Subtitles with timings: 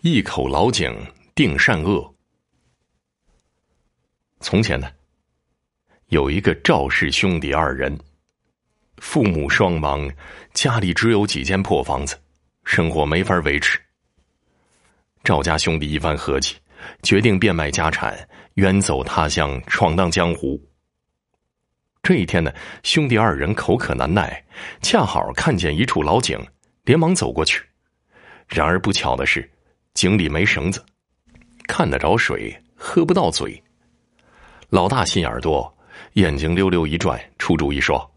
[0.00, 0.96] 一口老井
[1.34, 2.14] 定善恶。
[4.38, 4.88] 从前呢，
[6.10, 7.98] 有一个赵氏兄弟二人，
[8.98, 10.08] 父母双亡，
[10.54, 12.16] 家里只有几间破房子，
[12.62, 13.76] 生活没法维持。
[15.24, 16.54] 赵家兄弟一番合计，
[17.02, 18.16] 决定变卖家产，
[18.54, 20.64] 远走他乡，闯荡江湖。
[22.04, 22.52] 这一天呢，
[22.84, 24.44] 兄弟二人口渴难耐，
[24.80, 26.38] 恰好看见一处老井，
[26.84, 27.60] 连忙走过去。
[28.46, 29.50] 然而不巧的是。
[29.98, 30.80] 井里没绳子，
[31.66, 33.60] 看得着水，喝不到嘴。
[34.68, 35.76] 老大心眼多，
[36.12, 38.08] 眼睛溜溜一转，出主意说：“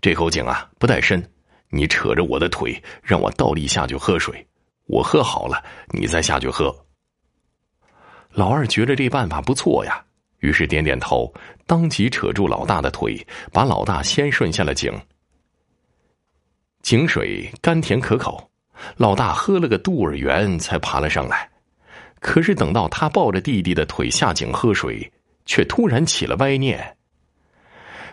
[0.00, 1.22] 这口井啊不太深，
[1.68, 4.48] 你扯着我的腿，让我倒立下去喝水。
[4.86, 6.74] 我喝好了，你再下去喝。”
[8.32, 10.02] 老二觉得这办法不错呀，
[10.38, 11.30] 于是点点头，
[11.66, 13.14] 当即扯住老大的腿，
[13.52, 14.90] 把老大先顺下了井。
[16.80, 18.50] 井水甘甜可口。
[18.96, 21.48] 老大喝了个肚儿圆，才爬了上来。
[22.20, 25.12] 可是等到他抱着弟弟的腿下井喝水，
[25.44, 26.96] 却突然起了歪念。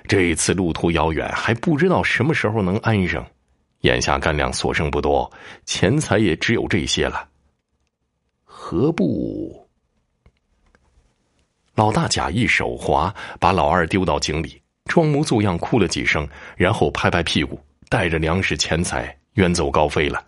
[0.08, 3.26] 这一次路途遥远，还不知道什么时候能安生。
[3.82, 5.32] 眼下干粮所剩不多，
[5.66, 7.28] 钱财也只有这些了。
[8.44, 9.68] 何不？
[11.74, 16.28] 老大假意手滑，把老二丢到井里，装模作样哭了几声，
[16.58, 20.24] 然后拍拍屁股，带着粮食钱财远走高飞了。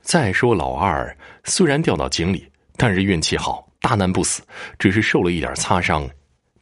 [0.00, 4.42] 再说老二虽然掉到井里，但是运气好，大难不死，
[4.78, 6.08] 只是受了一点擦伤。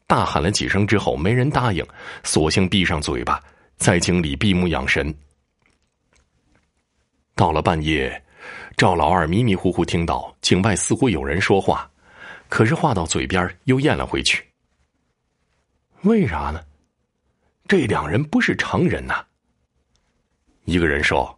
[0.09, 1.87] 大喊了几声之后，没人答应，
[2.25, 3.43] 索性闭上嘴巴，
[3.77, 5.15] 在井里闭目养神。
[7.35, 8.25] 到了半夜，
[8.77, 11.91] 赵老二迷迷糊糊听到井外似乎有人说话，
[12.49, 14.45] 可是话到嘴边又咽了回去。
[16.03, 16.61] 为啥呢？
[17.69, 19.25] 这两人不是常人呐。
[20.65, 21.36] 一个人说。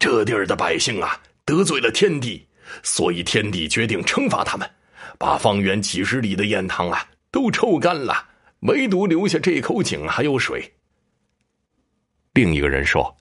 [0.00, 2.48] 这地儿的百姓啊，得罪了天帝，
[2.82, 4.68] 所以天帝决定惩罚他们，
[5.18, 8.26] 把方圆几十里的堰塘啊都抽干了，
[8.60, 10.72] 唯独留下这口井还有水。
[12.32, 13.14] 另一个人说：“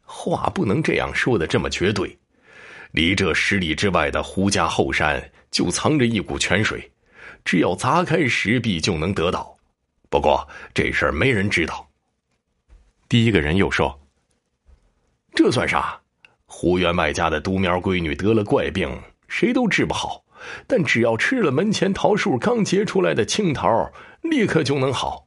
[0.00, 2.16] 话不能这样说的这么绝对，
[2.92, 6.88] 离这十里之外的胡家后山就藏着一股泉水，
[7.44, 9.58] 只要砸开石壁就能得到。
[10.08, 11.84] 不过这事儿没人知道。”
[13.10, 14.00] 第一个人又说。
[15.34, 16.00] 这算啥？
[16.46, 18.88] 胡员外家的独苗闺女得了怪病，
[19.26, 20.24] 谁都治不好，
[20.66, 23.90] 但只要吃了门前桃树刚结出来的青桃，
[24.22, 25.26] 立刻就能好。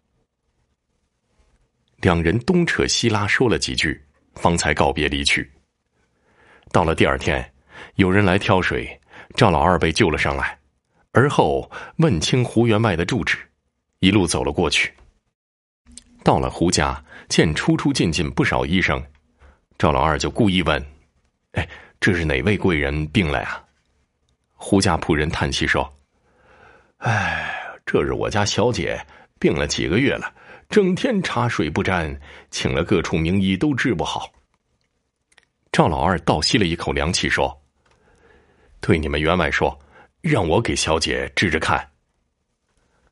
[1.98, 4.02] 两人东扯西拉说了几句，
[4.36, 5.52] 方才告别离去。
[6.72, 7.54] 到了第二天，
[7.96, 8.98] 有人来挑水，
[9.36, 10.58] 赵老二被救了上来，
[11.12, 13.38] 而后问清胡员外的住址，
[14.00, 14.94] 一路走了过去。
[16.24, 19.04] 到了胡家，见出出进进不少医生。
[19.78, 20.84] 赵老二就故意问
[21.54, 23.64] ：“哎，这是哪位贵人病了呀？”
[24.54, 25.88] 胡家仆人叹气说
[26.98, 27.54] ：“哎，
[27.86, 29.00] 这是我家小姐
[29.40, 30.34] 病了几个月了，
[30.68, 34.32] 整天茶水不沾，请了各处名医都治不好。”
[35.72, 37.62] 赵老二倒吸了一口凉气说
[38.82, 39.80] ：“对你们员外说，
[40.22, 41.88] 让我给小姐治治看。”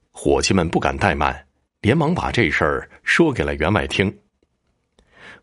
[0.09, 1.47] 伙计们不敢怠慢，
[1.81, 4.11] 连忙把这事儿说给了员外听。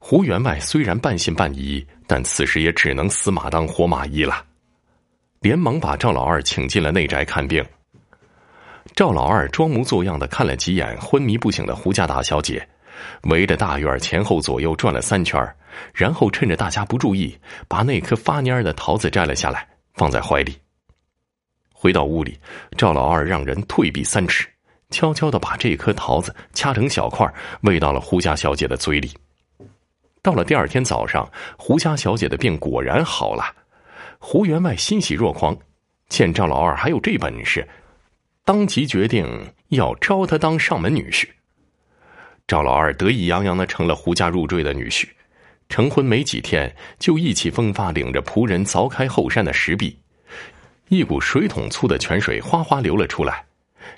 [0.04, 4.44] 胡员外虽然半信半疑，但此时也只能死马当活马医了，
[5.38, 7.64] 连忙把赵老二请进了内宅看病。
[8.96, 12.68] 赵老二装模作样的看了几眼昏迷不醒的胡家大小姐，
[13.22, 15.40] 围着大院前后左右转了三圈，
[15.94, 20.58] 然后趁着大家不注意，把那颗发蔫的桃子摘了下来，放在怀里。
[21.72, 22.36] 回到屋里，
[22.76, 24.48] 赵老二让人退避三尺，
[24.90, 29.08] 悄悄的把这颗桃子掐成小块，喂到了胡家小姐的嘴里。
[30.22, 31.28] 到了第二天早上，
[31.58, 33.44] 胡家小姐的病果然好了。
[34.18, 35.56] 胡员外欣喜若狂，
[36.08, 37.68] 见赵老二还有这本事，
[38.44, 41.28] 当即决定要招他当上门女婿。
[42.46, 45.08] 赵老二得意洋洋的成了胡家入赘的女婿。
[45.68, 49.98] 成婚没几天，就意气风发，领着仆人凿开后山的石壁，
[50.88, 53.46] 一股水桶粗的泉水哗哗流了出来，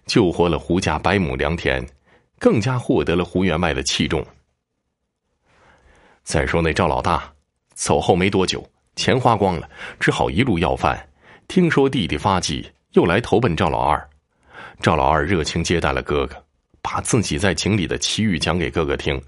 [0.06, 1.84] 救活了胡家百亩良田，
[2.38, 4.25] 更加获得了胡员外的器重。
[6.25, 7.32] 再说那赵老大
[7.75, 8.67] 走后没多久，
[8.97, 9.69] 钱花光了，
[10.00, 11.09] 只好一路要饭。
[11.47, 14.09] 听说弟弟发迹，又来投奔赵老二。
[14.81, 16.43] 赵老二热情接待了哥哥，
[16.81, 19.21] 把自己在井里的奇遇讲给哥哥听。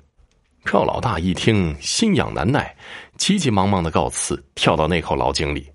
[0.65, 2.75] 赵老大一听，心痒难耐，
[3.19, 5.71] 急急忙忙的告辞，跳到那口老井里。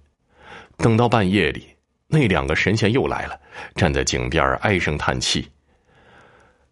[0.78, 1.68] 等到半夜里，
[2.08, 3.40] 那两个神仙又来了，
[3.76, 5.48] 站在井边唉声叹气：“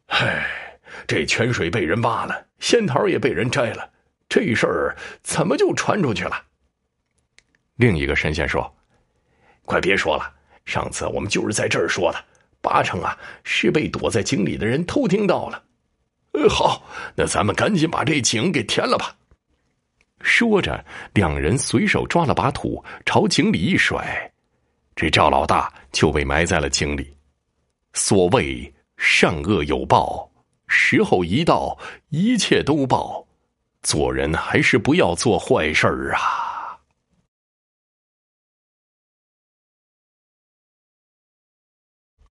[0.10, 0.44] 唉，
[1.08, 3.88] 这泉水被人挖了，仙桃也被人摘了。”
[4.30, 6.42] 这事儿怎么就传出去了？
[7.76, 8.72] 另一个神仙说
[9.66, 10.32] ：“快别说了，
[10.66, 12.24] 上次我们就是在这儿说的，
[12.62, 15.64] 八成啊是被躲在井里的人偷听到了。”
[16.34, 16.86] 呃，好，
[17.16, 19.16] 那咱们赶紧把这井给填了吧。
[20.22, 24.32] 说着，两人随手抓了把土，朝井里一甩，
[24.96, 27.12] 这赵老大就被埋在了井里。
[27.94, 30.30] 所谓善恶有报，
[30.68, 31.76] 时候一到，
[32.10, 33.26] 一切都报。
[33.82, 36.49] 做人还是不要做坏事儿啊。